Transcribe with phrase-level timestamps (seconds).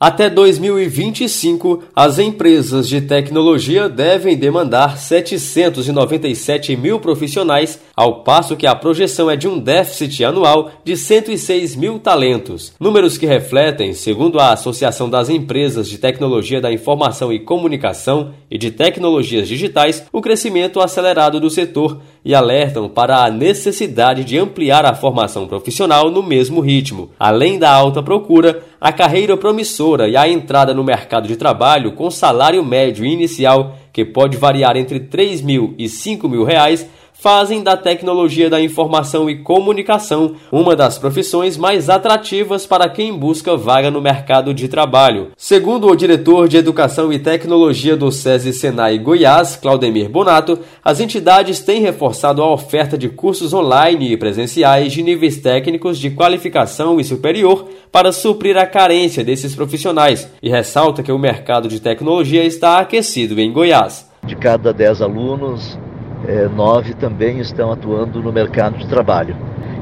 [0.00, 8.76] Até 2025, as empresas de tecnologia devem demandar 797 mil profissionais, ao passo que a
[8.76, 12.72] projeção é de um déficit anual de 106 mil talentos.
[12.78, 18.56] Números que refletem, segundo a Associação das Empresas de Tecnologia da Informação e Comunicação e
[18.56, 24.84] de Tecnologias Digitais, o crescimento acelerado do setor e alertam para a necessidade de ampliar
[24.84, 27.08] a formação profissional no mesmo ritmo.
[27.18, 32.10] Além da alta procura, a carreira promissora e a entrada no mercado de trabalho com
[32.10, 36.86] salário médio inicial, que pode variar entre 3 mil e 5 mil reais,
[37.18, 43.56] fazem da tecnologia da informação e comunicação uma das profissões mais atrativas para quem busca
[43.56, 45.32] vaga no mercado de trabalho.
[45.36, 51.58] Segundo o diretor de Educação e Tecnologia do SESI Senai Goiás, Claudemir Bonato, as entidades
[51.58, 57.04] têm reforçado a oferta de cursos online e presenciais de níveis técnicos de qualificação e
[57.04, 62.78] superior para suprir a carência desses profissionais e ressalta que o mercado de tecnologia está
[62.78, 64.08] aquecido em Goiás.
[64.24, 65.78] De cada 10 alunos,
[66.26, 69.36] é, nove também estão atuando no mercado de trabalho.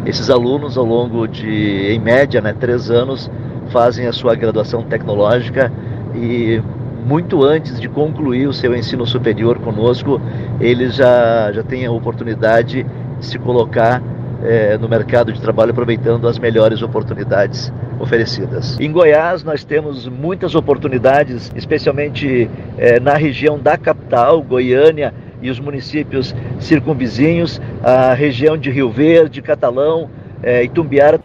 [0.04, 3.30] Esses alunos, ao longo de, em média, né, três anos,
[3.70, 5.72] fazem a sua graduação tecnológica
[6.14, 6.62] e
[7.04, 10.20] muito antes de concluir o seu ensino superior conosco,
[10.60, 12.84] eles já, já têm a oportunidade
[13.18, 14.02] de se colocar
[14.42, 18.78] é, no mercado de trabalho aproveitando as melhores oportunidades oferecidas.
[18.78, 25.14] Em Goiás nós temos muitas oportunidades, especialmente é, na região da capital, Goiânia,
[25.46, 30.10] e os municípios circunvizinhos, a região de Rio Verde, Catalão,
[30.42, 31.20] é, Itumbiara.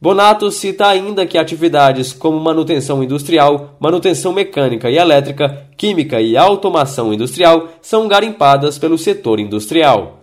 [0.00, 7.12] Bonato cita ainda que atividades como manutenção industrial, manutenção mecânica e elétrica, química e automação
[7.12, 10.20] industrial são garimpadas pelo setor industrial.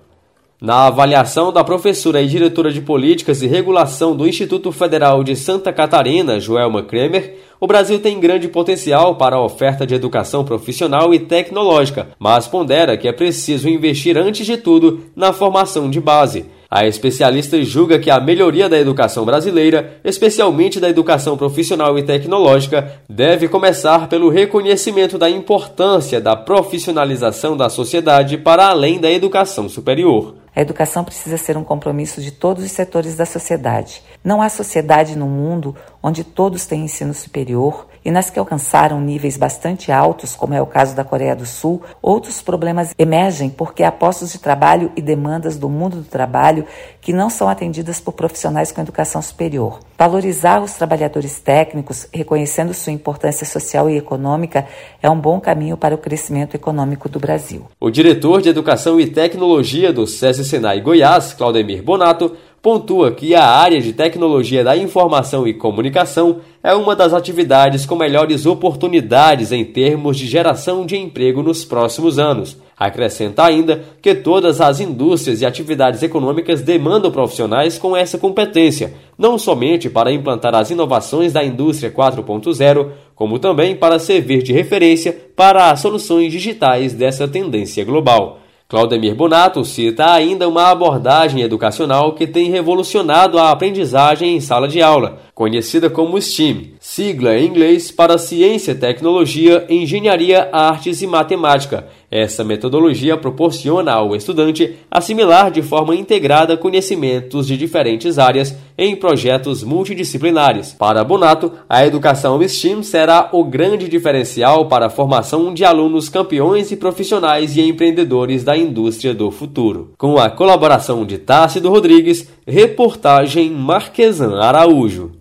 [0.62, 5.74] Na avaliação da professora e diretora de Políticas e Regulação do Instituto Federal de Santa
[5.74, 11.20] Catarina, Joelma Kremer, o Brasil tem grande potencial para a oferta de educação profissional e
[11.20, 16.46] tecnológica, mas pondera que é preciso investir antes de tudo na formação de base.
[16.72, 23.02] A especialista julga que a melhoria da educação brasileira, especialmente da educação profissional e tecnológica,
[23.10, 30.45] deve começar pelo reconhecimento da importância da profissionalização da sociedade para além da educação superior.
[30.56, 34.02] A educação precisa ser um compromisso de todos os setores da sociedade.
[34.24, 39.38] Não há sociedade no mundo onde todos têm ensino superior e nas que alcançaram níveis
[39.38, 43.92] bastante altos, como é o caso da Coreia do Sul, outros problemas emergem porque há
[43.92, 46.64] postos de trabalho e demandas do mundo do trabalho
[47.02, 49.80] que não são atendidas por profissionais com educação superior.
[49.98, 54.68] Valorizar os trabalhadores técnicos, reconhecendo sua importância social e econômica,
[55.02, 57.66] é um bom caminho para o crescimento econômico do Brasil.
[57.80, 63.46] O diretor de Educação e Tecnologia do SESI Senai Goiás, Claudemir Bonato, pontua que a
[63.46, 69.64] área de tecnologia da informação e comunicação é uma das atividades com melhores oportunidades em
[69.64, 72.58] termos de geração de emprego nos próximos anos.
[72.76, 79.38] Acrescenta ainda que todas as indústrias e atividades econômicas demandam profissionais com essa competência, não
[79.38, 85.70] somente para implantar as inovações da indústria 4.0, como também para servir de referência para
[85.70, 88.40] as soluções digitais dessa tendência global.
[88.68, 94.82] Claudemir Bonato cita ainda uma abordagem educacional que tem revolucionado a aprendizagem em sala de
[94.82, 101.88] aula, conhecida como STEAM, sigla em inglês para Ciência, Tecnologia, Engenharia, Artes e Matemática.
[102.10, 109.62] Essa metodologia proporciona ao estudante assimilar de forma integrada conhecimentos de diferentes áreas em projetos
[109.62, 110.72] multidisciplinares.
[110.72, 116.72] Para Bonato, a educação STEAM será o grande diferencial para a formação de alunos campeões
[116.72, 119.92] e profissionais e empreendedores da indústria do futuro.
[119.98, 125.16] Com a colaboração de Tássio Rodrigues, reportagem Marquesan Araújo.